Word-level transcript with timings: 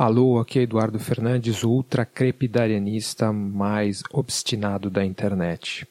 Alô, 0.00 0.38
aqui 0.38 0.60
é 0.60 0.62
Eduardo 0.62 0.96
Fernandes, 1.00 1.64
o 1.64 1.70
ultra 1.70 2.06
crepidarianista 2.06 3.32
mais 3.32 4.00
obstinado 4.12 4.88
da 4.88 5.04
internet. 5.04 5.84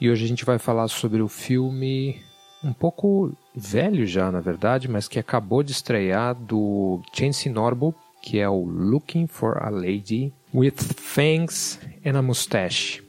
E 0.00 0.08
hoje 0.08 0.24
a 0.24 0.28
gente 0.28 0.44
vai 0.44 0.56
falar 0.56 0.86
sobre 0.86 1.20
o 1.20 1.26
filme 1.26 2.22
um 2.62 2.72
pouco 2.72 3.36
velho 3.52 4.06
já, 4.06 4.30
na 4.30 4.38
verdade, 4.38 4.86
mas 4.86 5.08
que 5.08 5.18
acabou 5.18 5.64
de 5.64 5.72
estrear 5.72 6.36
do 6.36 7.02
Chance 7.12 7.48
Norbo, 7.48 7.92
que 8.22 8.38
é 8.38 8.48
o 8.48 8.64
Looking 8.64 9.26
for 9.26 9.60
a 9.60 9.68
Lady 9.68 10.32
with 10.54 10.76
Fangs 10.96 11.80
and 12.06 12.16
a 12.16 12.22
Mustache. 12.22 13.02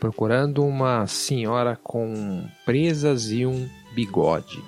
Procurando 0.00 0.64
uma 0.64 1.06
senhora 1.06 1.78
com 1.80 2.44
presas 2.66 3.30
e 3.30 3.46
um 3.46 3.68
bigode. 3.94 4.60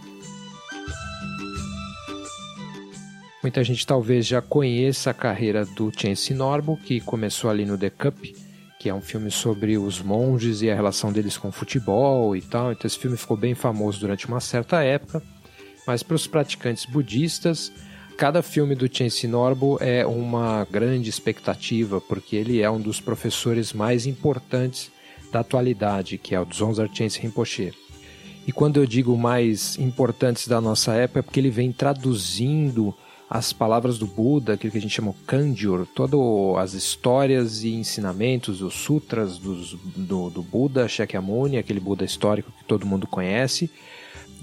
Muita 3.47 3.63
gente 3.63 3.87
talvez 3.87 4.27
já 4.27 4.43
conheça 4.43 5.11
a 5.11 5.15
carreira 5.15 5.65
do 5.65 5.93
Chance 5.97 6.35
Norbo, 6.35 6.77
que 6.77 7.01
começou 7.01 7.49
ali 7.49 7.65
no 7.65 7.79
The 7.79 7.91
Cup, 7.91 8.25
que 8.77 8.89
é 8.89 8.93
um 8.93 9.01
filme 9.01 9.31
sobre 9.31 9.79
os 9.79 10.03
monges 10.03 10.63
e 10.63 10.69
a 10.69 10.75
relação 10.75 11.13
deles 11.13 11.39
com 11.39 11.47
o 11.47 11.53
futebol 11.53 12.35
e 12.35 12.43
tal. 12.43 12.73
Então 12.73 12.89
esse 12.89 12.99
filme 12.99 13.17
ficou 13.17 13.37
bem 13.37 13.55
famoso 13.55 14.01
durante 14.01 14.27
uma 14.27 14.41
certa 14.41 14.83
época. 14.83 15.23
Mas 15.87 16.03
para 16.03 16.17
os 16.17 16.27
praticantes 16.27 16.87
budistas, 16.87 17.71
cada 18.17 18.43
filme 18.43 18.75
do 18.75 18.93
Chance 18.93 19.29
Norbo 19.29 19.79
é 19.81 20.05
uma 20.05 20.67
grande 20.69 21.09
expectativa, 21.09 22.01
porque 22.01 22.35
ele 22.35 22.63
é 22.63 22.69
um 22.69 22.81
dos 22.81 23.01
professores 23.01 23.73
mais 23.73 24.07
importantes 24.07 24.91
da 25.31 25.39
atualidade, 25.39 26.19
que 26.19 26.35
é 26.35 26.41
o 26.41 26.45
Dzongzar 26.45 26.91
Chance 26.93 27.21
Rinpoche. 27.21 27.73
E 28.45 28.51
quando 28.51 28.79
eu 28.79 28.87
digo 28.87 29.17
mais 29.17 29.79
importantes 29.79 30.49
da 30.49 30.61
nossa 30.61 30.95
época, 30.95 31.21
é 31.21 31.23
porque 31.23 31.39
ele 31.39 31.51
vem 31.51 31.71
traduzindo 31.71 32.93
as 33.29 33.53
palavras 33.53 33.99
do 33.99 34.07
Buda, 34.07 34.55
aquilo 34.55 34.71
que 34.71 34.79
a 34.79 34.81
gente 34.81 34.95
chama 34.95 35.13
de 35.13 35.25
Kanjur, 35.27 35.87
todas 35.95 36.19
as 36.59 36.75
histórias 36.75 37.65
e 37.65 37.75
ensinamentos, 37.75 38.63
os 38.63 38.75
sutras 38.75 39.39
dos, 39.39 39.77
do, 39.97 40.31
do 40.31 40.43
Buda 40.43 40.87
Shakyamuni, 40.87 41.59
aquele 41.59 41.81
Buda 41.81 42.05
histórico 42.05 42.53
que 42.53 42.65
todo 42.65 42.87
mundo 42.87 43.07
conhece, 43.07 43.71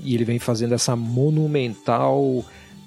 e 0.04 0.14
ele 0.14 0.26
vem 0.26 0.39
fazendo 0.39 0.73
essa 0.73 0.95
monumental 0.95 2.44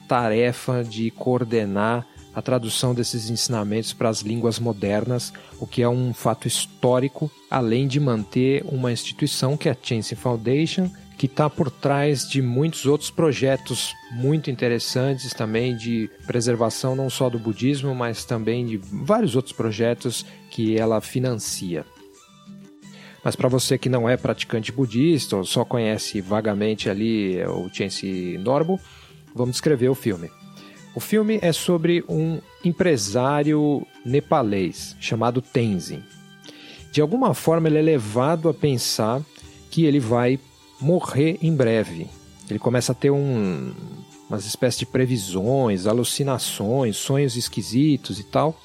tarefa 0.07 0.85
de 0.85 1.11
coordenar 1.11 2.07
a 2.35 2.43
tradução 2.43 2.95
desses 2.95 3.31
ensinamentos 3.31 3.95
para 3.95 4.11
as 4.11 4.21
línguas 4.21 4.59
modernas, 4.59 5.33
o 5.59 5.67
que 5.67 5.81
é 5.81 5.89
um 5.89 6.13
fato 6.13 6.47
histórico, 6.47 7.31
além 7.51 7.89
de 7.89 7.99
manter 7.99 8.63
uma 8.69 8.93
instituição 8.93 9.57
que 9.57 9.71
é 9.71 9.73
a 9.73 9.77
Chance 9.81 10.15
Foundation, 10.15 10.91
que 11.17 11.27
está 11.27 11.49
por 11.49 11.71
trás 11.71 12.29
de 12.29 12.43
muitos 12.43 12.85
outros 12.85 13.11
projetos 13.11 13.95
muito 14.13 14.51
interessantes 14.51 15.33
também 15.33 15.75
de 15.75 16.11
preservação 16.27 16.95
não 16.95 17.09
só 17.09 17.31
do 17.31 17.39
budismo, 17.39 17.95
mas 17.95 18.25
também 18.25 18.67
de 18.67 18.77
vários 18.77 19.35
outros 19.35 19.55
projetos 19.55 20.27
que 20.51 20.79
ela 20.79 21.01
financia. 21.01 21.85
Mas 23.25 23.35
para 23.35 23.49
você 23.49 23.77
que 23.77 23.89
não 23.89 24.09
é 24.09 24.17
praticante 24.17 24.71
budista 24.71 25.37
ou 25.37 25.45
só 25.45 25.65
conhece 25.65 26.21
vagamente 26.21 26.89
ali 26.89 27.43
o 27.45 27.69
Chense 27.73 28.39
Norbo, 28.39 28.79
vamos 29.35 29.53
descrever 29.53 29.89
o 29.89 29.95
filme. 29.95 30.31
O 30.95 31.01
filme 31.01 31.39
é 31.43 31.53
sobre 31.53 32.05
um 32.09 32.41
empresário 32.65 33.87
nepalês 34.05 34.97
chamado 35.01 35.43
Tenzin. 35.43 36.03
De 36.93 37.01
alguma 37.01 37.35
forma 37.35 37.69
ele 37.69 37.79
é 37.79 37.83
levado 37.83 38.49
a 38.49 38.55
pensar 38.55 39.21
que 39.71 39.85
ele 39.85 39.99
vai 39.99 40.39
morrer 40.81 41.39
em 41.43 41.55
breve. 41.55 42.09
Ele 42.49 42.59
começa 42.59 42.93
a 42.93 42.95
ter 42.95 43.11
um, 43.11 43.73
umas 44.29 44.45
espécies 44.47 44.81
de 44.81 44.87
previsões, 44.87 45.87
alucinações, 45.87 46.97
sonhos 46.97 47.37
esquisitos 47.37 48.21
e 48.21 48.25
tal. 48.25 48.59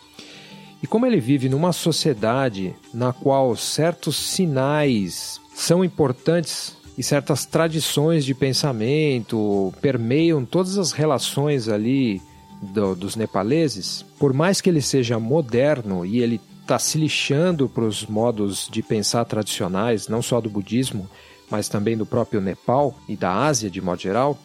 E 0.81 0.87
como 0.87 1.05
ele 1.05 1.19
vive 1.19 1.47
numa 1.47 1.71
sociedade 1.71 2.75
na 2.93 3.13
qual 3.13 3.55
certos 3.55 4.15
sinais 4.15 5.39
são 5.53 5.85
importantes 5.85 6.75
e 6.97 7.03
certas 7.03 7.45
tradições 7.45 8.25
de 8.25 8.33
pensamento 8.33 9.73
permeiam 9.81 10.43
todas 10.43 10.77
as 10.77 10.91
relações 10.91 11.69
ali 11.69 12.21
do, 12.61 12.95
dos 12.95 13.15
nepaleses, 13.15 14.05
por 14.19 14.33
mais 14.33 14.59
que 14.59 14.69
ele 14.69 14.81
seja 14.81 15.19
moderno 15.19 16.05
e 16.05 16.19
ele 16.19 16.39
está 16.61 16.77
se 16.77 16.97
lixando 16.97 17.67
para 17.67 17.83
os 17.83 18.05
modos 18.05 18.67
de 18.71 18.81
pensar 18.81 19.25
tradicionais, 19.25 20.07
não 20.07 20.21
só 20.21 20.39
do 20.39 20.49
budismo, 20.49 21.09
mas 21.51 21.67
também 21.67 21.97
do 21.97 22.05
próprio 22.05 22.41
Nepal 22.41 22.97
e 23.07 23.15
da 23.15 23.31
Ásia 23.31 23.69
de 23.69 23.81
modo 23.81 24.01
geral, 24.01 24.39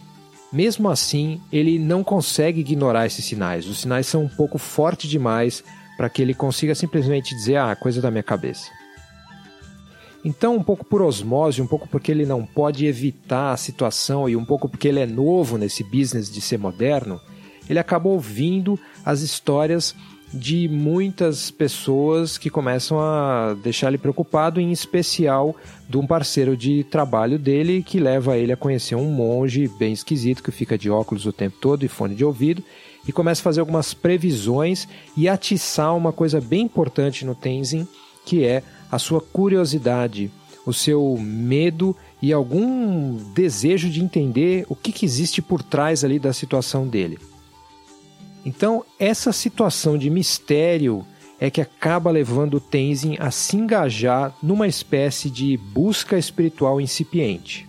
mesmo 0.53 0.91
assim 0.91 1.41
ele 1.53 1.79
não 1.79 2.03
consegue 2.03 2.61
ignorar 2.61 3.07
esses 3.07 3.25
sinais. 3.25 3.67
Os 3.67 3.81
sinais 3.81 4.07
são 4.07 4.25
um 4.25 4.29
pouco 4.29 4.59
fortes 4.59 5.09
demais 5.09 5.63
para 5.97 6.11
que 6.11 6.21
ele 6.21 6.35
consiga 6.35 6.75
simplesmente 6.75 7.35
dizer, 7.35 7.57
ah, 7.57 7.75
coisa 7.75 8.03
da 8.03 8.11
minha 8.11 8.23
cabeça. 8.23 8.71
Então, 10.25 10.57
um 10.57 10.63
pouco 10.63 10.85
por 10.85 11.01
osmose, 11.03 11.63
um 11.63 11.69
pouco 11.69 11.89
porque 11.89 12.11
ele 12.11 12.27
não 12.27 12.45
pode 12.45 12.85
evitar 12.85 13.53
a 13.53 13.57
situação 13.57 14.29
e 14.29 14.35
um 14.35 14.45
pouco 14.45 14.69
porque 14.69 14.89
ele 14.89 14.99
é 14.99 15.07
novo 15.07 15.57
nesse 15.57 15.85
business 15.85 16.29
de 16.29 16.41
ser 16.41 16.59
moderno, 16.59 17.21
ele 17.71 17.79
acaba 17.79 18.09
ouvindo 18.09 18.79
as 19.05 19.21
histórias 19.21 19.95
de 20.39 20.69
muitas 20.69 21.51
pessoas 21.51 22.37
que 22.37 22.51
começam 22.51 23.01
a 23.01 23.55
deixar 23.63 23.89
ele 23.89 23.99
preocupado, 23.99 24.61
em 24.61 24.71
especial 24.71 25.57
de 25.89 25.97
um 25.97 26.07
parceiro 26.07 26.57
de 26.57 26.85
trabalho 26.85 27.39
dele 27.39 27.83
que 27.83 27.99
leva 27.99 28.37
ele 28.37 28.53
a 28.53 28.57
conhecer 28.57 28.95
um 28.95 29.11
monge 29.11 29.69
bem 29.79 29.93
esquisito 29.93 30.43
que 30.43 30.51
fica 30.51 30.77
de 30.77 30.91
óculos 30.91 31.27
o 31.27 31.33
tempo 31.33 31.57
todo 31.61 31.85
e 31.85 31.89
fone 31.89 32.15
de 32.15 32.25
ouvido 32.25 32.63
e 33.07 33.13
começa 33.13 33.41
a 33.41 33.45
fazer 33.45 33.61
algumas 33.61 33.95
previsões 33.95 34.89
e 35.17 35.29
atiçar 35.29 35.97
uma 35.97 36.13
coisa 36.13 36.41
bem 36.41 36.63
importante 36.63 37.25
no 37.25 37.35
Tenzin, 37.35 37.87
que 38.25 38.45
é 38.45 38.63
a 38.91 38.99
sua 38.99 39.21
curiosidade, 39.21 40.31
o 40.65 40.73
seu 40.73 41.17
medo 41.19 41.97
e 42.21 42.33
algum 42.33 43.17
desejo 43.33 43.89
de 43.89 44.03
entender 44.03 44.67
o 44.69 44.75
que, 44.75 44.91
que 44.91 45.07
existe 45.07 45.41
por 45.41 45.63
trás 45.63 46.05
ali 46.05 46.19
da 46.19 46.33
situação 46.33 46.87
dele. 46.87 47.19
Então, 48.47 48.85
essa 48.97 49.33
situação 49.33 49.99
de 49.99 50.09
mistério 50.09 51.05
é 51.41 51.51
que 51.51 51.61
acaba 51.61 52.13
levando 52.13 52.61
Tenzin 52.61 53.17
a 53.19 53.33
se 53.33 53.57
engajar 53.57 54.33
numa 54.41 54.69
espécie 54.69 55.29
de 55.29 55.57
busca 55.57 56.17
espiritual 56.17 56.81
incipiente. 56.81 57.69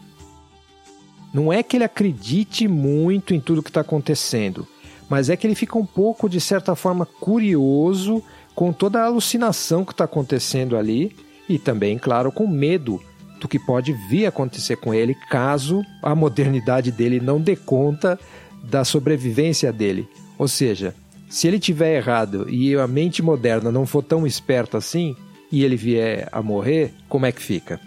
Não 1.34 1.52
é 1.52 1.64
que 1.64 1.78
ele 1.78 1.84
acredite 1.84 2.68
muito 2.68 3.34
em 3.34 3.40
tudo 3.40 3.64
que 3.64 3.72
está 3.72 3.82
acontecendo, 3.82 4.68
mas 5.10 5.32
é 5.32 5.36
que 5.36 5.48
ele 5.48 5.56
fica 5.56 5.80
um 5.80 5.86
pouco, 5.86 6.30
de 6.30 6.40
certa 6.40 6.76
forma, 6.76 7.08
curioso 7.08 8.22
com 8.54 8.72
toda 8.72 9.02
a 9.02 9.06
alucinação 9.06 9.84
que 9.84 9.94
está 9.94 10.04
acontecendo 10.04 10.78
ali 10.78 11.12
e 11.50 11.58
também, 11.58 11.98
claro, 11.98 12.32
com 12.32 12.46
medo 12.46 13.02
do 13.42 13.48
que 13.48 13.58
pode 13.58 13.94
vir 13.94 14.28
a 14.28 14.30
acontecer 14.30 14.76
com 14.78 14.94
ele 14.94 15.16
caso 15.28 15.84
a 16.04 16.14
modernidade 16.14 16.92
dele 16.92 17.20
não 17.20 17.42
dê 17.42 17.56
conta 17.56 18.20
da 18.64 18.86
sobrevivência 18.86 19.74
dele. 19.74 20.08
Ou 20.38 20.48
seja, 20.48 20.94
se 21.30 21.48
ele 21.48 21.60
tiver 21.60 21.98
errado 21.98 22.48
e 22.50 22.76
a 22.76 22.88
mente 22.88 23.22
moderna 23.22 23.72
não 23.72 23.86
for 23.86 24.04
tão 24.04 24.26
esperta 24.26 24.78
assim 24.78 25.16
e 25.52 25.64
ele 25.64 25.76
vier 25.76 26.28
a 26.32 26.42
morrer, 26.42 26.94
como 27.10 27.26
é 27.26 27.32
que 27.32 27.42
fica? 27.42 27.80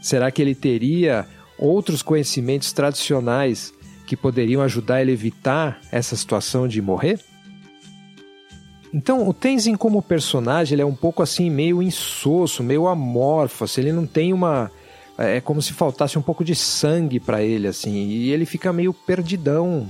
Será 0.00 0.30
que 0.30 0.40
ele 0.40 0.54
teria 0.54 1.26
outros 1.58 2.02
conhecimentos 2.02 2.72
tradicionais 2.72 3.72
que 4.06 4.16
poderiam 4.16 4.62
ajudar 4.62 5.02
ele 5.02 5.10
a 5.10 5.14
evitar 5.14 5.80
essa 5.92 6.16
situação 6.16 6.66
de 6.66 6.80
morrer? 6.80 7.20
Então, 8.92 9.28
o 9.28 9.32
Tenzin 9.32 9.76
como 9.76 10.02
personagem, 10.02 10.74
ele 10.74 10.82
é 10.82 10.86
um 10.86 10.94
pouco 10.94 11.22
assim, 11.22 11.48
meio 11.48 11.80
insosso, 11.80 12.62
meio 12.62 12.88
amorfo, 12.88 13.64
assim, 13.64 13.82
ele 13.82 13.92
não 13.92 14.06
tem 14.06 14.32
uma... 14.32 14.70
É 15.16 15.40
como 15.40 15.60
se 15.60 15.74
faltasse 15.74 16.18
um 16.18 16.22
pouco 16.22 16.42
de 16.42 16.54
sangue 16.54 17.20
para 17.20 17.42
ele, 17.42 17.68
assim, 17.68 18.08
e 18.08 18.32
ele 18.32 18.46
fica 18.46 18.72
meio 18.72 18.92
perdidão 18.92 19.86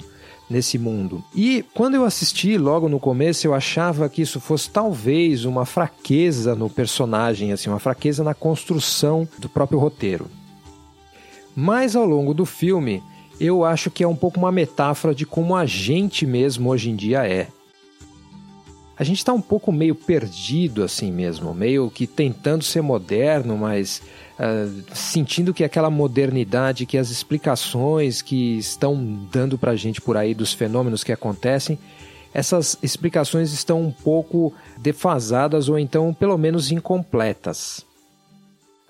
nesse 0.50 0.76
mundo. 0.76 1.22
E 1.34 1.64
quando 1.72 1.94
eu 1.94 2.04
assisti 2.04 2.58
logo 2.58 2.88
no 2.88 2.98
começo, 2.98 3.46
eu 3.46 3.54
achava 3.54 4.08
que 4.08 4.20
isso 4.20 4.40
fosse 4.40 4.68
talvez 4.68 5.44
uma 5.44 5.64
fraqueza 5.64 6.56
no 6.56 6.68
personagem, 6.68 7.52
assim, 7.52 7.70
uma 7.70 7.78
fraqueza 7.78 8.24
na 8.24 8.34
construção 8.34 9.28
do 9.38 9.48
próprio 9.48 9.78
roteiro. 9.78 10.26
Mas 11.54 11.94
ao 11.94 12.04
longo 12.04 12.34
do 12.34 12.44
filme, 12.44 13.02
eu 13.38 13.64
acho 13.64 13.90
que 13.90 14.02
é 14.02 14.08
um 14.08 14.16
pouco 14.16 14.38
uma 14.38 14.50
metáfora 14.50 15.14
de 15.14 15.24
como 15.24 15.54
a 15.54 15.64
gente 15.64 16.26
mesmo 16.26 16.68
hoje 16.68 16.90
em 16.90 16.96
dia 16.96 17.26
é. 17.26 17.48
A 19.00 19.02
gente 19.02 19.16
está 19.16 19.32
um 19.32 19.40
pouco 19.40 19.72
meio 19.72 19.94
perdido 19.94 20.84
assim 20.84 21.10
mesmo, 21.10 21.54
meio 21.54 21.90
que 21.90 22.06
tentando 22.06 22.62
ser 22.62 22.82
moderno, 22.82 23.56
mas 23.56 24.02
uh, 24.38 24.94
sentindo 24.94 25.54
que 25.54 25.64
aquela 25.64 25.88
modernidade, 25.88 26.84
que 26.84 26.98
as 26.98 27.08
explicações 27.08 28.20
que 28.20 28.58
estão 28.58 29.26
dando 29.32 29.56
para 29.56 29.70
a 29.70 29.76
gente 29.76 30.02
por 30.02 30.18
aí 30.18 30.34
dos 30.34 30.52
fenômenos 30.52 31.02
que 31.02 31.12
acontecem, 31.12 31.78
essas 32.34 32.76
explicações 32.82 33.54
estão 33.54 33.80
um 33.80 33.90
pouco 33.90 34.52
defasadas 34.76 35.70
ou 35.70 35.78
então 35.78 36.12
pelo 36.12 36.36
menos 36.36 36.70
incompletas. 36.70 37.86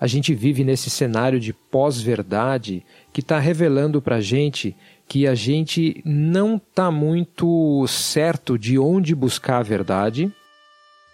A 0.01 0.07
gente 0.07 0.33
vive 0.33 0.63
nesse 0.63 0.89
cenário 0.89 1.39
de 1.39 1.53
pós-verdade 1.53 2.83
que 3.13 3.21
está 3.21 3.37
revelando 3.37 4.01
para 4.01 4.15
a 4.15 4.21
gente 4.21 4.75
que 5.07 5.27
a 5.27 5.35
gente 5.35 6.01
não 6.03 6.55
está 6.55 6.89
muito 6.89 7.85
certo 7.87 8.57
de 8.57 8.79
onde 8.79 9.13
buscar 9.13 9.59
a 9.59 9.63
verdade 9.63 10.31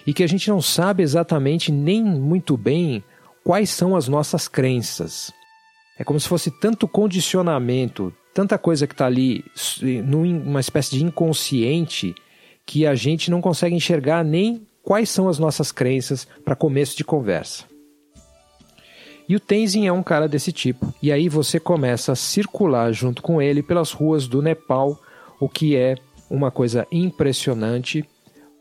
e 0.05 0.13
que 0.13 0.23
a 0.23 0.27
gente 0.27 0.49
não 0.49 0.61
sabe 0.61 1.03
exatamente 1.03 1.69
nem 1.69 2.01
muito 2.01 2.55
bem 2.55 3.03
quais 3.43 3.71
são 3.71 3.93
as 3.93 4.07
nossas 4.07 4.47
crenças. 4.47 5.33
É 5.99 6.03
como 6.05 6.17
se 6.17 6.29
fosse 6.29 6.49
tanto 6.49 6.87
condicionamento, 6.87 8.13
tanta 8.33 8.57
coisa 8.57 8.87
que 8.87 8.93
está 8.93 9.07
ali 9.07 9.43
numa 10.05 10.61
espécie 10.61 10.91
de 10.91 11.03
inconsciente 11.03 12.15
que 12.65 12.87
a 12.87 12.95
gente 12.95 13.29
não 13.29 13.41
consegue 13.41 13.75
enxergar 13.75 14.23
nem 14.23 14.61
quais 14.81 15.09
são 15.09 15.27
as 15.27 15.39
nossas 15.39 15.73
crenças 15.73 16.25
para 16.45 16.55
começo 16.55 16.95
de 16.95 17.03
conversa. 17.03 17.65
E 19.27 19.35
o 19.35 19.39
Tenzin 19.39 19.87
é 19.87 19.91
um 19.91 20.03
cara 20.03 20.27
desse 20.27 20.51
tipo. 20.51 20.93
E 21.01 21.11
aí 21.11 21.27
você 21.27 21.59
começa 21.59 22.13
a 22.13 22.15
circular 22.15 22.91
junto 22.93 23.21
com 23.21 23.41
ele 23.41 23.61
pelas 23.61 23.91
ruas 23.91 24.27
do 24.27 24.41
Nepal, 24.41 24.99
o 25.39 25.49
que 25.49 25.75
é 25.75 25.95
uma 26.29 26.49
coisa 26.49 26.87
impressionante 26.91 28.05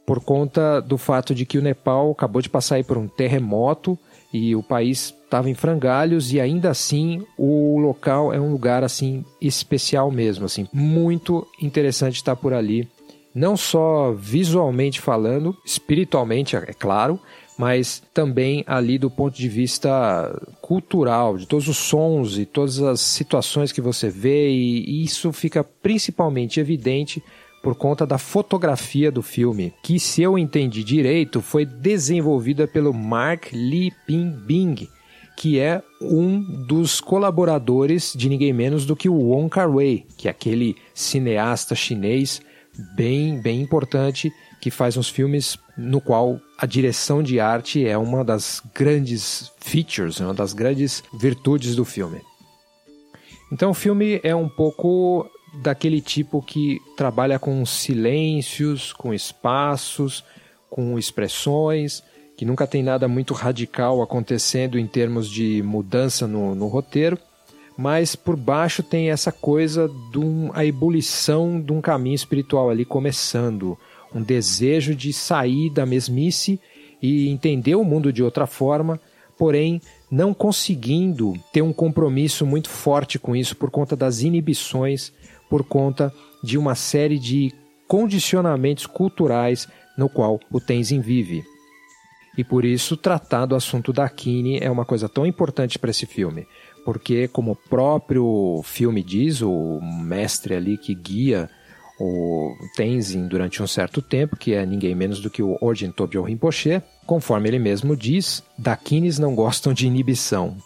por 0.07 0.21
conta 0.21 0.81
do 0.81 0.97
fato 0.97 1.35
de 1.35 1.45
que 1.45 1.59
o 1.59 1.63
Nepal 1.63 2.13
acabou 2.13 2.41
de 2.41 2.49
passar 2.49 2.83
por 2.85 2.97
um 2.97 3.09
terremoto 3.09 3.99
e 4.33 4.55
o 4.55 4.63
país 4.63 5.13
estava 5.25 5.51
em 5.51 5.55
frangalhos 5.55 6.33
e 6.33 6.41
ainda 6.41 6.71
assim 6.71 7.27
o 7.37 7.79
local 7.79 8.33
é 8.33 8.41
um 8.41 8.53
lugar 8.53 8.85
assim 8.85 9.25
especial 9.41 10.11
mesmo, 10.11 10.45
assim, 10.45 10.69
muito 10.73 11.47
interessante 11.61 12.17
estar 12.17 12.37
por 12.37 12.55
ali, 12.55 12.89
não 13.35 13.57
só 13.57 14.13
visualmente 14.13 15.01
falando, 15.01 15.57
espiritualmente, 15.65 16.55
é 16.55 16.73
claro, 16.73 17.21
mas 17.59 18.03
também 18.13 18.63
ali 18.67 18.99
do 18.99 19.11
ponto 19.11 19.37
de 19.37 19.49
vista 19.49 20.31
cultural, 20.61 21.39
de 21.39 21.47
todos 21.47 21.69
os 21.69 21.77
sons 21.77 22.39
e 22.39 22.45
todas 22.45 22.81
as 22.81 23.01
situações 23.01 23.73
que 23.73 23.81
você 23.81 24.11
vê, 24.11 24.51
e 24.51 25.03
isso 25.03 25.33
fica 25.33 25.65
principalmente 25.65 26.61
evidente 26.61 27.23
por 27.63 27.75
conta 27.75 28.07
da 28.07 28.19
fotografia 28.19 29.11
do 29.11 29.23
filme, 29.23 29.75
que, 29.83 29.99
se 29.99 30.23
eu 30.23 30.39
entendi 30.39 30.85
direito, 30.85 31.41
foi 31.41 31.65
desenvolvida 31.65 32.67
pelo 32.67 32.95
Mark 32.95 33.47
Lee 33.53 33.93
Ping 34.07 34.31
Bing, 34.31 34.89
que 35.37 35.59
é 35.59 35.83
um 36.01 36.41
dos 36.65 37.01
colaboradores 37.01 38.13
de 38.17 38.29
ninguém 38.29 38.53
menos 38.53 38.87
do 38.87 38.95
que 38.95 39.09
o 39.09 39.15
Wong 39.15 39.51
Kar-wai, 39.51 40.05
que 40.17 40.29
é 40.29 40.31
aquele 40.31 40.77
cineasta 40.95 41.75
chinês 41.75 42.41
bem, 42.95 43.41
bem 43.41 43.61
importante 43.61 44.33
que 44.61 44.71
faz 44.71 44.97
uns 44.97 45.09
filmes 45.09 45.59
no 45.77 46.01
qual 46.01 46.41
a 46.59 46.67
direção 46.67 47.23
de 47.23 47.39
arte 47.39 47.87
é 47.87 47.99
uma 47.99 48.25
das 48.25 48.63
grandes 48.75 49.53
features, 49.59 50.21
uma 50.21 50.35
das 50.35 50.53
grandes 50.53 51.03
virtudes 51.13 51.77
do 51.77 51.85
filme. 51.85 52.21
Então 53.53 53.71
o 53.71 53.75
filme 53.75 54.21
é 54.23 54.35
um 54.35 54.49
pouco 54.49 55.29
daquele 55.63 56.01
tipo 56.01 56.43
que 56.43 56.81
trabalha 56.97 57.39
com 57.39 57.65
silêncios, 57.65 58.93
com 58.93 59.13
espaços, 59.13 60.25
com 60.69 60.99
expressões, 60.99 62.03
que 62.37 62.45
nunca 62.45 62.67
tem 62.67 62.83
nada 62.83 63.09
muito 63.09 63.33
radical 63.33 64.03
acontecendo 64.03 64.79
em 64.79 64.87
termos 64.87 65.31
de 65.31 65.63
mudança 65.63 66.27
no, 66.27 66.55
no 66.55 66.67
roteiro, 66.67 67.19
mas 67.77 68.17
por 68.17 68.37
baixo 68.37 68.83
tem 68.83 69.11
essa 69.11 69.31
coisa 69.31 69.91
de 70.11 70.19
um, 70.19 70.51
a 70.55 70.65
ebulição 70.65 71.61
de 71.61 71.73
um 71.73 71.81
caminho 71.81 72.15
espiritual 72.15 72.71
ali 72.71 72.85
começando, 72.85 73.79
um 74.17 74.23
desejo 74.23 74.95
de 74.95 75.13
sair 75.13 75.71
da 75.71 75.85
mesmice 75.85 76.59
e 77.01 77.29
entender 77.29 77.75
o 77.75 77.85
mundo 77.85 78.13
de 78.13 78.23
outra 78.23 78.47
forma, 78.47 78.99
porém 79.39 79.81
não 80.11 80.33
conseguindo 80.33 81.35
ter 81.53 81.63
um 81.63 81.73
compromisso 81.73 82.47
muito 82.47 82.71
forte 82.71 83.19
com 83.19 83.37
isso 83.37 83.55
por 83.57 83.71
conta 83.71 83.95
das 83.95 84.23
inibições 84.23 85.13
por 85.49 85.65
conta 85.65 86.13
de 86.43 86.59
uma 86.59 86.75
série 86.75 87.19
de 87.19 87.53
condicionamentos 87.87 88.87
culturais 88.87 89.69
no 89.97 90.09
qual 90.09 90.41
o 90.51 90.61
Tenzin 90.61 91.01
vive. 91.01 91.45
E 92.37 92.45
por 92.45 92.65
isso 92.65 92.97
tratar 92.97 93.47
do 93.47 93.55
assunto 93.55 93.93
da 93.93 94.09
Kine 94.09 94.59
é 94.61 94.71
uma 94.71 94.85
coisa 94.85 95.09
tão 95.09 95.25
importante 95.25 95.79
para 95.79 95.91
esse 95.91 96.05
filme, 96.05 96.47
porque 96.85 97.29
como 97.29 97.53
o 97.53 97.57
próprio 97.57 98.61
filme 98.65 99.03
diz, 99.03 99.41
o 99.41 99.81
mestre 99.81 100.55
ali 100.55 100.77
que 100.77 100.95
guia 100.95 101.49
o 101.99 102.55
Tenzin 102.75 103.27
durante 103.27 103.63
um 103.63 103.67
certo 103.67 104.03
tempo, 104.03 104.37
que 104.37 104.53
é 104.53 104.67
ninguém 104.67 104.95
menos 104.95 105.21
do 105.21 105.31
que 105.31 105.43
o 105.43 105.57
Orjin 105.61 105.91
Tobyo 105.91 106.23
Rinpoche, 106.23 106.83
conforme 107.07 107.49
ele 107.49 107.59
mesmo 107.59 107.97
diz, 107.97 108.43
Dakinis 108.59 109.19
não 109.19 109.35
gostam 109.35 109.73
de 109.73 109.87
inibição. 109.87 110.57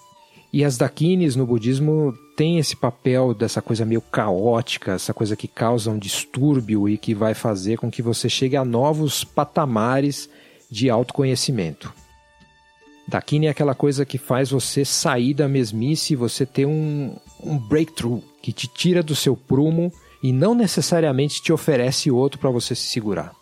E 0.53 0.65
as 0.65 0.77
Dakinis 0.77 1.37
no 1.37 1.47
budismo 1.47 2.13
têm 2.37 2.59
esse 2.59 2.75
papel 2.75 3.33
dessa 3.33 3.63
coisa 3.63 3.85
meio 3.85 4.01
caótica, 4.01 4.93
essa 4.93 5.15
coisa 5.15 5.37
que 5.37 5.47
causa 5.47 5.91
um 5.91 5.99
distúrbio 5.99 6.89
e 6.89 6.99
que 6.99 7.15
vai 7.15 7.35
fazer 7.35 7.79
com 7.79 7.91
que 7.91 8.03
você 8.03 8.29
chegue 8.29 8.57
a 8.57 8.65
novos 8.65 9.23
patamares 9.23 10.29
de 10.69 10.91
autoconhecimento. 10.91 11.93
Dakini 13.07 13.47
é 13.47 13.51
aquela 13.51 13.75
coisa 13.75 14.05
que 14.05 14.19
faz 14.19 14.51
você 14.51 14.85
sair 14.85 15.35
da 15.35 15.49
mesmice 15.49 16.13
e 16.13 16.17
você 16.17 16.45
ter 16.45 16.67
um, 16.67 17.17
um 17.43 17.57
breakthrough 17.57 18.21
que 18.43 18.53
te 18.53 18.67
tira 18.69 19.03
do 19.03 19.15
seu 19.15 19.37
prumo 19.37 19.93
e 20.23 20.33
não 20.33 20.55
necessariamente 20.55 21.43
te 21.43 21.53
oferece 21.53 22.11
outro 22.11 22.39
para 22.39 22.51
você 22.51 22.75
se 22.75 22.87
segurar. 22.87 23.33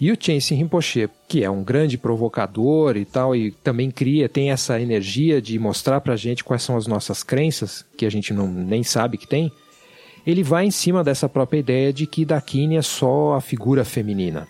E 0.00 0.10
o 0.10 0.16
Chensin 0.18 0.54
Rinpoche, 0.54 1.10
que 1.28 1.44
é 1.44 1.50
um 1.50 1.62
grande 1.62 1.98
provocador 1.98 2.96
e 2.96 3.04
tal, 3.04 3.36
e 3.36 3.50
também 3.50 3.90
cria, 3.90 4.30
tem 4.30 4.50
essa 4.50 4.80
energia 4.80 5.42
de 5.42 5.58
mostrar 5.58 6.00
pra 6.00 6.16
gente 6.16 6.42
quais 6.42 6.62
são 6.62 6.74
as 6.74 6.86
nossas 6.86 7.22
crenças, 7.22 7.84
que 7.98 8.06
a 8.06 8.10
gente 8.10 8.32
não, 8.32 8.48
nem 8.48 8.82
sabe 8.82 9.18
que 9.18 9.26
tem, 9.26 9.52
ele 10.26 10.42
vai 10.42 10.64
em 10.64 10.70
cima 10.70 11.04
dessa 11.04 11.28
própria 11.28 11.58
ideia 11.58 11.92
de 11.92 12.06
que 12.06 12.24
Dakini 12.24 12.76
é 12.76 12.82
só 12.82 13.34
a 13.34 13.42
figura 13.42 13.84
feminina. 13.84 14.48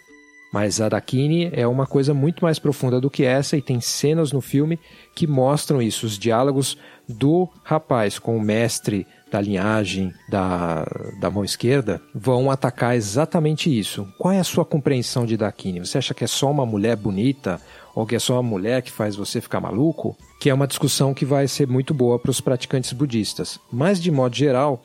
Mas 0.52 0.80
a 0.80 0.88
Dakini 0.88 1.50
é 1.52 1.66
uma 1.66 1.86
coisa 1.86 2.12
muito 2.14 2.44
mais 2.44 2.58
profunda 2.58 3.00
do 3.00 3.10
que 3.10 3.24
essa 3.24 3.56
e 3.56 3.62
tem 3.62 3.80
cenas 3.80 4.32
no 4.32 4.40
filme 4.40 4.78
que 5.14 5.26
mostram 5.26 5.80
isso. 5.80 6.06
Os 6.06 6.18
diálogos 6.18 6.76
do 7.08 7.48
rapaz 7.62 8.18
com 8.18 8.36
o 8.36 8.40
mestre 8.40 9.06
da 9.30 9.40
linhagem 9.40 10.12
da, 10.28 10.84
da 11.20 11.30
mão 11.30 11.44
esquerda 11.44 12.02
vão 12.14 12.50
atacar 12.50 12.96
exatamente 12.96 13.76
isso. 13.76 14.06
Qual 14.18 14.32
é 14.32 14.40
a 14.40 14.44
sua 14.44 14.64
compreensão 14.64 15.24
de 15.24 15.36
Dakini? 15.36 15.80
Você 15.80 15.98
acha 15.98 16.12
que 16.12 16.24
é 16.24 16.26
só 16.26 16.50
uma 16.50 16.66
mulher 16.66 16.96
bonita 16.96 17.60
ou 17.94 18.06
que 18.06 18.16
é 18.16 18.18
só 18.18 18.34
uma 18.34 18.42
mulher 18.42 18.82
que 18.82 18.90
faz 18.90 19.14
você 19.14 19.40
ficar 19.40 19.60
maluco? 19.60 20.16
Que 20.40 20.50
é 20.50 20.54
uma 20.54 20.66
discussão 20.66 21.14
que 21.14 21.24
vai 21.24 21.46
ser 21.46 21.68
muito 21.68 21.94
boa 21.94 22.18
para 22.18 22.30
os 22.30 22.40
praticantes 22.40 22.92
budistas. 22.92 23.58
Mas, 23.70 24.00
de 24.00 24.10
modo 24.10 24.34
geral, 24.34 24.82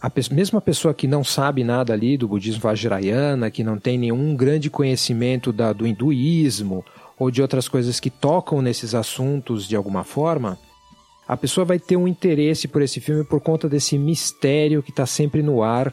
a 0.00 0.10
mesma 0.30 0.60
pessoa 0.60 0.92
que 0.92 1.06
não 1.06 1.24
sabe 1.24 1.64
nada 1.64 1.92
ali 1.92 2.16
do 2.16 2.28
budismo 2.28 2.60
vajrayana, 2.60 3.50
que 3.50 3.64
não 3.64 3.78
tem 3.78 3.96
nenhum 3.98 4.36
grande 4.36 4.68
conhecimento 4.68 5.52
da, 5.52 5.72
do 5.72 5.86
hinduísmo 5.86 6.84
ou 7.18 7.30
de 7.30 7.40
outras 7.40 7.68
coisas 7.68 7.98
que 8.00 8.10
tocam 8.10 8.60
nesses 8.60 8.94
assuntos 8.94 9.66
de 9.66 9.74
alguma 9.74 10.04
forma, 10.04 10.58
a 11.26 11.36
pessoa 11.36 11.64
vai 11.64 11.78
ter 11.78 11.96
um 11.96 12.06
interesse 12.06 12.68
por 12.68 12.82
esse 12.82 13.00
filme 13.00 13.24
por 13.24 13.40
conta 13.40 13.68
desse 13.68 13.96
mistério 13.98 14.82
que 14.82 14.90
está 14.90 15.06
sempre 15.06 15.42
no 15.42 15.62
ar 15.62 15.92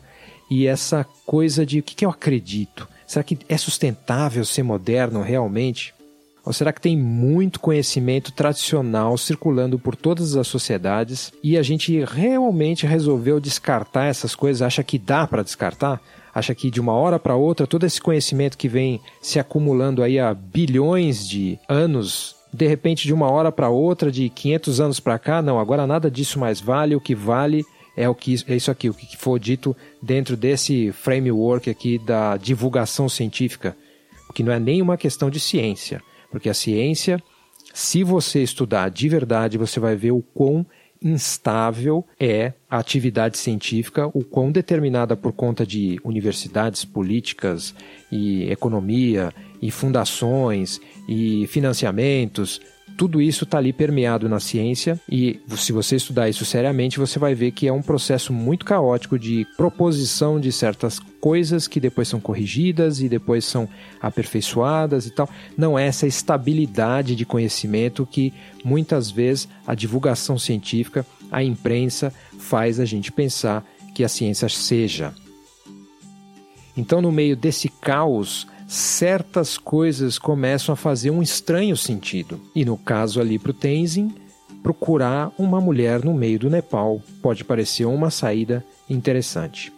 e 0.49 0.67
essa 0.67 1.05
coisa 1.25 1.65
de 1.65 1.79
o 1.79 1.83
que, 1.83 1.95
que 1.95 2.05
eu 2.05 2.09
acredito? 2.09 2.87
Será 3.07 3.23
que 3.23 3.37
é 3.47 3.57
sustentável 3.57 4.43
ser 4.43 4.63
moderno 4.63 5.21
realmente? 5.21 5.93
Ou 6.43 6.51
será 6.51 6.73
que 6.73 6.81
tem 6.81 6.97
muito 6.97 7.59
conhecimento 7.59 8.31
tradicional 8.31 9.17
circulando 9.17 9.77
por 9.77 9.95
todas 9.95 10.35
as 10.35 10.47
sociedades 10.47 11.31
e 11.43 11.57
a 11.57 11.61
gente 11.61 12.03
realmente 12.03 12.85
resolveu 12.85 13.39
descartar 13.39 14.05
essas 14.05 14.35
coisas? 14.35 14.61
Acha 14.61 14.83
que 14.83 14.97
dá 14.97 15.27
para 15.27 15.43
descartar? 15.43 16.01
Acha 16.33 16.55
que 16.55 16.71
de 16.71 16.81
uma 16.81 16.93
hora 16.93 17.19
para 17.19 17.35
outra 17.35 17.67
todo 17.67 17.85
esse 17.85 18.01
conhecimento 18.01 18.57
que 18.57 18.67
vem 18.67 18.99
se 19.21 19.39
acumulando 19.39 20.01
aí 20.01 20.19
há 20.19 20.33
bilhões 20.33 21.27
de 21.27 21.59
anos 21.69 22.35
de 22.53 22.67
repente 22.67 23.07
de 23.07 23.13
uma 23.13 23.29
hora 23.29 23.51
para 23.51 23.69
outra, 23.69 24.11
de 24.11 24.29
500 24.29 24.81
anos 24.81 24.99
para 24.99 25.17
cá, 25.17 25.41
não, 25.41 25.59
agora 25.59 25.87
nada 25.87 26.11
disso 26.11 26.39
mais 26.39 26.59
vale, 26.59 26.95
o 26.95 27.01
que 27.01 27.15
vale 27.15 27.63
é 27.95 28.07
o 28.07 28.15
que 28.15 28.35
é 28.47 28.55
isso 28.55 28.71
aqui, 28.71 28.89
o 28.89 28.93
que 28.93 29.17
for 29.17 29.39
dito 29.39 29.75
dentro 30.01 30.35
desse 30.35 30.91
framework 30.91 31.69
aqui 31.69 31.97
da 31.97 32.37
divulgação 32.37 33.07
científica, 33.07 33.75
que 34.33 34.43
não 34.43 34.51
é 34.51 34.59
nem 34.59 34.81
uma 34.81 34.97
questão 34.97 35.29
de 35.29 35.39
ciência, 35.39 36.01
porque 36.29 36.49
a 36.49 36.53
ciência, 36.53 37.21
se 37.73 38.03
você 38.03 38.41
estudar 38.41 38.89
de 38.89 39.07
verdade, 39.09 39.57
você 39.57 39.79
vai 39.79 39.95
ver 39.95 40.11
o 40.11 40.21
quão 40.21 40.65
instável 41.01 42.05
é 42.19 42.53
a 42.69 42.77
atividade 42.77 43.37
científica, 43.37 44.07
o 44.13 44.23
quão 44.23 44.51
determinada 44.51 45.17
por 45.17 45.33
conta 45.33 45.65
de 45.65 45.99
universidades, 46.03 46.85
políticas 46.85 47.73
e 48.11 48.43
economia 48.51 49.33
e 49.61 49.69
fundações 49.69 50.79
e 51.07 51.45
financiamentos, 51.47 52.59
tudo 52.97 53.21
isso 53.21 53.45
está 53.45 53.57
ali 53.57 53.73
permeado 53.73 54.29
na 54.29 54.39
ciência 54.39 54.99
e 55.09 55.39
se 55.55 55.71
você 55.71 55.95
estudar 55.95 56.29
isso 56.29 56.45
seriamente, 56.45 56.99
você 56.99 57.17
vai 57.17 57.33
ver 57.33 57.51
que 57.51 57.67
é 57.67 57.73
um 57.73 57.81
processo 57.81 58.31
muito 58.31 58.65
caótico 58.65 59.17
de 59.17 59.45
proposição 59.57 60.39
de 60.39 60.51
certas 60.51 60.99
coisas 61.19 61.67
que 61.67 61.79
depois 61.79 62.07
são 62.07 62.19
corrigidas 62.19 63.01
e 63.01 63.09
depois 63.09 63.45
são 63.45 63.67
aperfeiçoadas 63.99 65.05
e 65.05 65.11
tal. 65.11 65.29
Não 65.57 65.77
é 65.79 65.87
essa 65.87 66.05
estabilidade 66.05 67.15
de 67.15 67.25
conhecimento 67.25 68.05
que 68.05 68.33
muitas 68.63 69.09
vezes 69.09 69.47
a 69.65 69.73
divulgação 69.73 70.37
científica, 70.37 71.05
a 71.31 71.43
imprensa 71.43 72.13
faz 72.37 72.79
a 72.79 72.85
gente 72.85 73.11
pensar 73.11 73.65
que 73.95 74.03
a 74.03 74.09
ciência 74.09 74.47
seja. 74.49 75.13
Então, 76.77 77.01
no 77.01 77.11
meio 77.11 77.35
desse 77.35 77.67
caos, 77.67 78.47
certas 78.71 79.57
coisas 79.57 80.17
começam 80.17 80.71
a 80.71 80.77
fazer 80.77 81.11
um 81.11 81.21
estranho 81.21 81.75
sentido. 81.75 82.39
E 82.55 82.63
no 82.63 82.77
caso 82.77 83.19
ali 83.19 83.37
para 83.37 83.51
o 83.51 83.53
Tenzin, 83.53 84.15
procurar 84.63 85.29
uma 85.37 85.59
mulher 85.59 86.05
no 86.05 86.13
meio 86.13 86.39
do 86.39 86.49
Nepal 86.49 87.01
pode 87.21 87.43
parecer 87.43 87.83
uma 87.83 88.09
saída 88.09 88.63
interessante. 88.89 89.73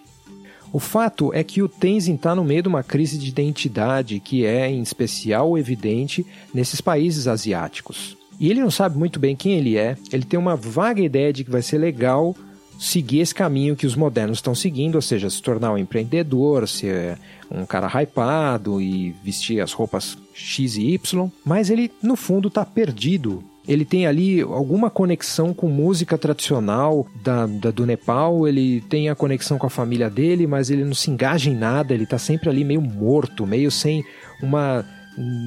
O 0.71 0.77
fato 0.77 1.33
é 1.33 1.43
que 1.43 1.63
o 1.63 1.67
Tenzin 1.67 2.13
está 2.13 2.35
no 2.35 2.43
meio 2.43 2.61
de 2.61 2.67
uma 2.67 2.83
crise 2.83 3.17
de 3.17 3.29
identidade 3.29 4.19
que 4.19 4.45
é, 4.45 4.69
em 4.69 4.83
especial, 4.83 5.57
evidente 5.57 6.23
nesses 6.53 6.79
países 6.79 7.27
asiáticos. 7.27 8.15
E 8.39 8.51
ele 8.51 8.61
não 8.61 8.69
sabe 8.69 8.95
muito 8.95 9.19
bem 9.19 9.35
quem 9.35 9.53
ele 9.53 9.75
é, 9.75 9.97
ele 10.11 10.23
tem 10.23 10.39
uma 10.39 10.55
vaga 10.55 11.01
ideia 11.01 11.33
de 11.33 11.43
que 11.43 11.49
vai 11.49 11.63
ser 11.63 11.79
legal 11.79 12.35
seguir 12.83 13.19
esse 13.19 13.33
caminho 13.33 13.75
que 13.75 13.87
os 13.87 13.95
modernos 13.95 14.39
estão 14.39 14.53
seguindo, 14.53 14.95
ou 14.95 15.01
seja, 15.01 15.29
se 15.29 15.41
tornar 15.41 15.71
um 15.71 15.77
empreendedor, 15.77 16.67
ser 16.67 17.17
um 17.49 17.65
cara 17.65 17.87
hypado 17.87 18.81
e 18.81 19.15
vestir 19.23 19.61
as 19.61 19.71
roupas 19.71 20.17
X 20.33 20.75
e 20.75 20.93
Y, 20.93 21.31
mas 21.45 21.69
ele 21.69 21.91
no 22.01 22.15
fundo 22.15 22.49
está 22.49 22.65
perdido 22.65 23.43
ele 23.65 23.85
tem 23.85 24.05
ali 24.05 24.41
alguma 24.41 24.89
conexão 24.89 25.53
com 25.53 25.69
música 25.69 26.17
tradicional 26.17 27.07
da, 27.23 27.45
da, 27.45 27.71
do 27.71 27.85
Nepal, 27.85 28.45
ele 28.45 28.81
tem 28.81 29.09
a 29.09 29.15
conexão 29.15 29.57
com 29.57 29.65
a 29.65 29.69
família 29.69 30.09
dele, 30.09 30.45
mas 30.45 30.69
ele 30.69 30.83
não 30.83 30.93
se 30.93 31.09
engaja 31.09 31.49
em 31.49 31.55
nada, 31.55 31.93
ele 31.93 32.03
está 32.03 32.17
sempre 32.17 32.49
ali 32.49 32.65
meio 32.65 32.81
morto, 32.81 33.47
meio 33.47 33.71
sem 33.71 34.03
uma 34.41 34.85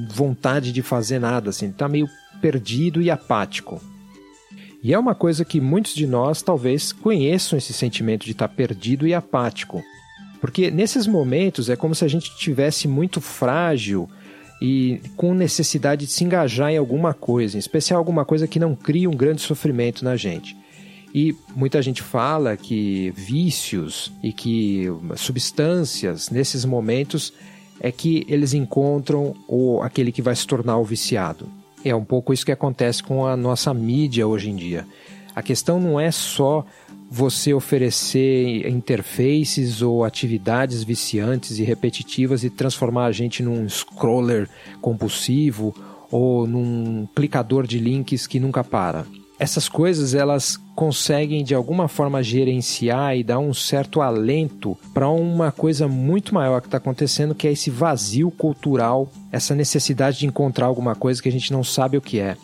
vontade 0.09 0.71
de 0.71 0.81
fazer 0.81 1.19
nada, 1.19 1.51
assim, 1.51 1.69
está 1.69 1.87
meio 1.87 2.07
perdido 2.41 3.01
e 3.03 3.11
apático. 3.11 3.79
E 4.83 4.93
é 4.93 4.99
uma 4.99 5.15
coisa 5.15 5.43
que 5.43 5.59
muitos 5.59 5.93
de 5.93 6.05
nós 6.05 6.41
talvez 6.41 6.91
conheçam 6.91 7.57
esse 7.57 7.73
sentimento 7.73 8.25
de 8.25 8.31
estar 8.31 8.47
perdido 8.47 9.07
e 9.07 9.13
apático. 9.13 9.83
Porque 10.39 10.69
nesses 10.69 11.07
momentos 11.07 11.69
é 11.69 11.75
como 11.75 11.95
se 11.95 12.05
a 12.05 12.07
gente 12.07 12.35
tivesse 12.37 12.87
muito 12.87 13.19
frágil 13.19 14.07
e 14.61 15.01
com 15.15 15.33
necessidade 15.33 16.05
de 16.05 16.11
se 16.11 16.23
engajar 16.23 16.71
em 16.71 16.77
alguma 16.77 17.13
coisa, 17.13 17.57
em 17.57 17.59
especial 17.59 17.99
alguma 17.99 18.25
coisa 18.25 18.47
que 18.47 18.59
não 18.59 18.75
crie 18.75 19.07
um 19.07 19.15
grande 19.15 19.41
sofrimento 19.41 20.03
na 20.03 20.15
gente. 20.15 20.55
E 21.13 21.35
muita 21.55 21.81
gente 21.81 22.03
fala 22.03 22.55
que 22.55 23.11
vícios 23.15 24.11
e 24.21 24.31
que 24.31 24.85
substâncias 25.15 26.29
nesses 26.29 26.65
momentos 26.65 27.33
é 27.79 27.91
que 27.91 28.25
eles 28.27 28.53
encontram 28.53 29.35
o, 29.47 29.81
aquele 29.81 30.11
que 30.11 30.21
vai 30.21 30.35
se 30.35 30.45
tornar 30.45 30.77
o 30.77 30.83
viciado. 30.83 31.47
É 31.89 31.95
um 31.95 32.03
pouco 32.03 32.33
isso 32.33 32.45
que 32.45 32.51
acontece 32.51 33.01
com 33.01 33.25
a 33.25 33.37
nossa 33.37 33.73
mídia 33.73 34.27
hoje 34.27 34.49
em 34.49 34.55
dia. 34.55 34.85
A 35.35 35.41
questão 35.41 35.79
não 35.79 35.99
é 35.99 36.11
só 36.11 36.65
você 37.09 37.53
oferecer 37.53 38.67
interfaces 38.67 39.81
ou 39.81 40.03
atividades 40.03 40.83
viciantes 40.83 41.59
e 41.59 41.63
repetitivas 41.63 42.43
e 42.43 42.49
transformar 42.49 43.05
a 43.05 43.11
gente 43.11 43.41
num 43.41 43.67
scroller 43.69 44.49
compulsivo 44.81 45.73
ou 46.11 46.45
num 46.45 47.07
clicador 47.15 47.65
de 47.65 47.79
links 47.79 48.27
que 48.27 48.39
nunca 48.39 48.63
para. 48.63 49.05
Essas 49.39 49.69
coisas 49.69 50.13
elas 50.13 50.59
conseguem 50.77 51.43
de 51.43 51.55
alguma 51.55 51.87
forma 51.87 52.21
gerenciar 52.21 53.17
e 53.17 53.23
dar 53.23 53.39
um 53.39 53.51
certo 53.51 53.99
alento 53.99 54.77
para 54.93 55.09
uma 55.09 55.51
coisa 55.51 55.87
muito 55.87 56.35
maior 56.35 56.61
que 56.61 56.67
está 56.67 56.77
acontecendo, 56.77 57.33
que 57.33 57.47
é 57.47 57.51
esse 57.51 57.71
vazio 57.71 58.29
cultural, 58.29 59.11
essa 59.31 59.55
necessidade 59.55 60.19
de 60.19 60.27
encontrar 60.27 60.67
alguma 60.67 60.93
coisa 60.93 61.19
que 61.19 61.27
a 61.27 61.31
gente 61.31 61.51
não 61.51 61.63
sabe 61.63 61.97
o 61.97 62.01
que 62.01 62.19
é. 62.19 62.37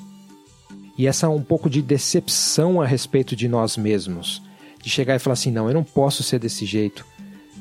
E 0.97 1.05
essa 1.05 1.29
um 1.29 1.43
pouco 1.43 1.69
de 1.69 1.79
decepção 1.79 2.81
a 2.81 2.87
respeito 2.87 3.35
de 3.35 3.47
nós 3.47 3.77
mesmos 3.77 4.41
de 4.81 4.89
chegar 4.89 5.15
e 5.15 5.19
falar 5.19 5.33
assim: 5.33 5.51
não, 5.51 5.67
eu 5.67 5.73
não 5.73 5.83
posso 5.83 6.21
ser 6.23 6.39
desse 6.39 6.65
jeito. 6.65 7.05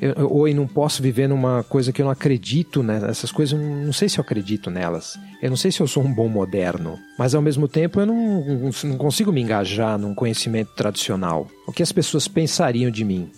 Eu, 0.03 0.29
ou 0.29 0.49
eu 0.49 0.55
não 0.57 0.67
posso 0.67 1.01
viver 1.01 1.29
numa 1.29 1.63
coisa 1.63 1.93
que 1.93 2.03
eu 2.03 2.05
não 2.05 2.11
acredito, 2.11 2.83
né? 2.83 3.01
Essas 3.09 3.31
coisas, 3.31 3.57
eu 3.57 3.65
não 3.65 3.93
sei 3.93 4.09
se 4.09 4.19
eu 4.19 4.23
acredito 4.23 4.69
nelas. 4.69 5.17
Eu 5.41 5.49
não 5.49 5.57
sei 5.57 5.71
se 5.71 5.81
eu 5.81 5.87
sou 5.87 6.03
um 6.03 6.13
bom 6.13 6.29
moderno. 6.29 6.99
Mas 7.17 7.37
ao 7.37 7.41
mesmo 7.41 7.69
tempo, 7.69 8.01
eu 8.01 8.07
não, 8.07 8.71
não 8.85 8.97
consigo 8.99 9.31
me 9.31 9.41
engajar 9.41 9.97
num 9.97 10.13
conhecimento 10.13 10.73
tradicional. 10.75 11.47
O 11.69 11.73
que 11.73 11.85
as 11.85 11.93
pessoas 11.93 12.27
pensariam 12.27 12.91
de 12.91 13.05
mim? 13.05 13.31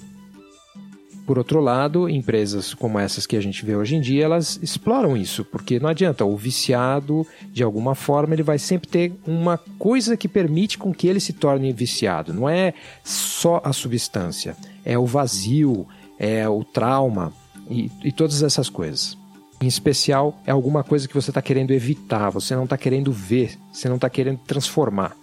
Por 1.27 1.37
outro 1.37 1.61
lado, 1.61 2.09
empresas 2.09 2.73
como 2.73 2.99
essas 2.99 3.27
que 3.27 3.37
a 3.37 3.41
gente 3.41 3.65
vê 3.65 3.77
hoje 3.77 3.97
em 3.97 4.01
dia, 4.01 4.25
elas 4.25 4.59
exploram 4.63 5.17
isso, 5.17 5.45
porque 5.45 5.79
não 5.79 5.89
adianta, 5.89 6.25
o 6.25 6.37
viciado, 6.37 7.27
de 7.51 7.63
alguma 7.63 7.95
forma, 7.95 8.35
ele 8.35 8.43
vai 8.43 8.59
sempre 8.59 8.89
ter 8.89 9.13
uma 9.27 9.59
coisa 9.79 10.19
que 10.19 10.29
permite 10.29 10.77
com 10.77 10.93
que 10.93 11.09
ele 11.09 11.21
se 11.21 11.33
torne 11.33 11.73
viciado. 11.73 12.33
Não 12.33 12.49
é 12.49 12.75
só 13.03 13.61
a 13.65 13.73
substância, 13.73 14.55
é 14.85 14.99
o 14.99 15.07
vazio, 15.07 15.87
é 16.19 16.49
o 16.49 16.65
trauma 16.65 17.33
e, 17.71 17.91
e 18.03 18.13
todas 18.13 18.43
essas 18.43 18.69
coisas. 18.69 19.17
Em 19.61 19.67
especial, 19.67 20.39
é 20.47 20.51
alguma 20.51 20.83
coisa 20.85 21.09
que 21.09 21.15
você 21.15 21.31
está 21.31 21.41
querendo 21.41 21.73
evitar, 21.73 22.31
você 22.31 22.55
não 22.55 22.65
está 22.65 22.77
querendo 22.77 23.13
ver, 23.13 23.59
você 23.73 23.89
não 23.89 23.97
está 23.97 24.11
querendo 24.11 24.39
transformar. 24.47 25.17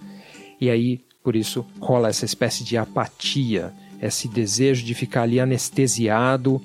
E 0.59 0.69
aí, 0.69 1.01
por 1.23 1.35
isso, 1.35 1.65
rola 1.79 2.09
essa 2.09 2.25
espécie 2.25 2.63
de 2.63 2.77
apatia 2.77 3.73
esse 4.01 4.27
desejo 4.27 4.83
de 4.83 4.95
ficar 4.95 5.23
ali 5.23 5.39
anestesiado 5.39 6.61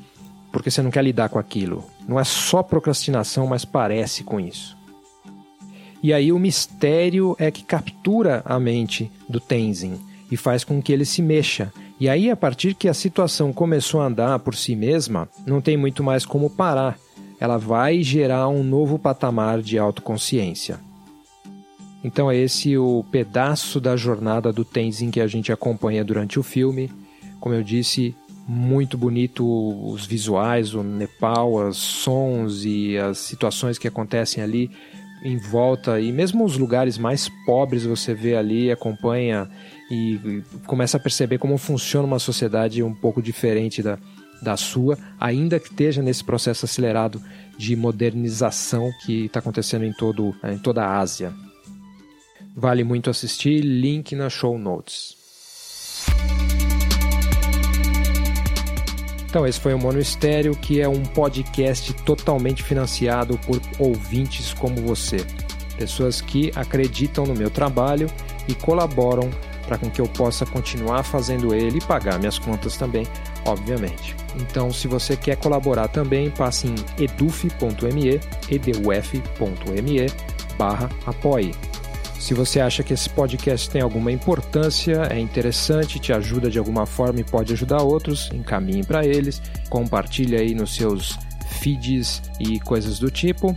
porque 0.50 0.70
você 0.70 0.80
não 0.80 0.90
quer 0.90 1.04
lidar 1.04 1.28
com 1.28 1.38
aquilo. 1.38 1.84
Não 2.08 2.18
é 2.18 2.24
só 2.24 2.62
procrastinação, 2.62 3.46
mas 3.46 3.64
parece 3.64 4.24
com 4.24 4.40
isso. 4.40 4.74
E 6.02 6.14
aí 6.14 6.32
o 6.32 6.38
mistério 6.38 7.36
é 7.38 7.50
que 7.50 7.62
captura 7.62 8.42
a 8.44 8.58
mente 8.58 9.10
do 9.28 9.38
Tenzin 9.38 10.00
e 10.30 10.36
faz 10.36 10.64
com 10.64 10.80
que 10.80 10.92
ele 10.92 11.04
se 11.04 11.20
mexa. 11.20 11.70
E 11.98 12.08
aí, 12.08 12.30
a 12.30 12.36
partir 12.36 12.74
que 12.74 12.88
a 12.88 12.94
situação 12.94 13.52
começou 13.52 14.00
a 14.00 14.06
andar 14.06 14.38
por 14.40 14.54
si 14.54 14.76
mesma, 14.76 15.28
não 15.46 15.60
tem 15.60 15.76
muito 15.76 16.02
mais 16.04 16.26
como 16.26 16.50
parar. 16.50 16.98
Ela 17.40 17.56
vai 17.56 18.02
gerar 18.02 18.48
um 18.48 18.62
novo 18.62 18.98
patamar 18.98 19.62
de 19.62 19.78
autoconsciência. 19.78 20.78
Então 22.04 22.30
é 22.30 22.36
esse 22.36 22.76
o 22.76 23.04
pedaço 23.10 23.80
da 23.80 23.96
jornada 23.96 24.52
do 24.52 24.64
Tenzin 24.64 25.10
que 25.10 25.20
a 25.20 25.26
gente 25.26 25.50
acompanha 25.50 26.04
durante 26.04 26.38
o 26.38 26.42
filme 26.42 26.90
como 27.40 27.54
eu 27.54 27.62
disse, 27.62 28.12
muito 28.48 28.96
bonito 28.96 29.44
os 29.88 30.04
visuais, 30.06 30.74
o 30.74 30.82
Nepal, 30.82 31.54
os 31.54 31.76
sons 31.76 32.64
e 32.64 32.96
as 32.98 33.18
situações 33.18 33.78
que 33.78 33.88
acontecem 33.88 34.42
ali 34.42 34.70
em 35.22 35.36
volta 35.36 36.00
e 36.00 36.10
mesmo 36.12 36.44
os 36.44 36.56
lugares 36.56 36.98
mais 36.98 37.28
pobres 37.44 37.84
você 37.84 38.14
vê 38.14 38.36
ali, 38.36 38.70
acompanha 38.70 39.48
e 39.90 40.42
começa 40.66 40.96
a 40.96 41.00
perceber 41.00 41.38
como 41.38 41.56
funciona 41.58 42.06
uma 42.06 42.18
sociedade 42.18 42.82
um 42.82 42.94
pouco 42.94 43.22
diferente 43.22 43.82
da, 43.82 43.98
da 44.42 44.56
sua, 44.56 44.98
ainda 45.18 45.60
que 45.60 45.68
esteja 45.68 46.02
nesse 46.02 46.24
processo 46.24 46.64
acelerado 46.64 47.22
de 47.56 47.74
modernização 47.76 48.90
que 49.04 49.26
está 49.26 49.38
acontecendo 49.38 49.84
em, 49.84 49.92
todo, 49.92 50.34
em 50.44 50.58
toda 50.58 50.84
a 50.84 50.98
Ásia. 50.98 51.32
Vale 52.54 52.84
muito 52.84 53.10
assistir, 53.10 53.60
link 53.60 54.14
na 54.14 54.28
show 54.28 54.58
notes. 54.58 55.14
Então, 59.28 59.46
esse 59.46 59.60
foi 59.60 59.74
o 59.74 59.78
Mono 59.78 59.98
Estéreo, 59.98 60.56
que 60.56 60.80
é 60.80 60.88
um 60.88 61.02
podcast 61.02 61.92
totalmente 62.04 62.62
financiado 62.62 63.38
por 63.40 63.60
ouvintes 63.78 64.54
como 64.54 64.76
você. 64.76 65.18
Pessoas 65.76 66.22
que 66.22 66.50
acreditam 66.56 67.26
no 67.26 67.34
meu 67.34 67.50
trabalho 67.50 68.08
e 68.48 68.54
colaboram 68.54 69.30
para 69.66 69.76
que 69.78 70.00
eu 70.00 70.06
possa 70.06 70.46
continuar 70.46 71.02
fazendo 71.02 71.54
ele 71.54 71.78
e 71.78 71.84
pagar 71.84 72.18
minhas 72.18 72.38
contas 72.38 72.76
também, 72.76 73.06
obviamente. 73.44 74.14
Então, 74.36 74.72
se 74.72 74.86
você 74.86 75.16
quer 75.16 75.36
colaborar 75.36 75.88
também, 75.88 76.30
passe 76.30 76.68
em 76.68 76.74
eduf.me, 77.02 78.20
eduf.me 78.50 80.06
barra 80.56 80.88
apoie. 81.04 81.52
Se 82.18 82.34
você 82.34 82.60
acha 82.60 82.82
que 82.82 82.92
esse 82.92 83.08
podcast 83.08 83.70
tem 83.70 83.80
alguma 83.80 84.10
importância, 84.10 85.06
é 85.10 85.18
interessante, 85.18 86.00
te 86.00 86.12
ajuda 86.12 86.50
de 86.50 86.58
alguma 86.58 86.86
forma 86.86 87.20
e 87.20 87.24
pode 87.24 87.52
ajudar 87.52 87.82
outros, 87.82 88.30
encaminhe 88.32 88.84
para 88.84 89.06
eles, 89.06 89.40
compartilhe 89.68 90.36
aí 90.36 90.54
nos 90.54 90.74
seus 90.74 91.16
feeds 91.60 92.22
e 92.40 92.58
coisas 92.60 92.98
do 92.98 93.10
tipo. 93.10 93.54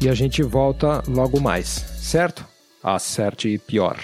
E 0.00 0.08
a 0.08 0.14
gente 0.14 0.42
volta 0.42 1.02
logo 1.06 1.40
mais, 1.40 1.66
certo? 1.68 2.44
Acerte 2.82 3.56
pior. 3.58 3.96